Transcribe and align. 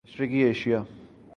مشرقی 0.05 0.43
ایشیا 0.43 0.85